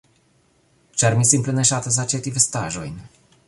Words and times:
ĉar 1.01 1.17
mi 1.19 1.29
simple 1.33 1.55
ne 1.59 1.67
ŝatas 1.73 2.01
aĉeti 2.05 2.37
vestaĵojn. 2.41 3.01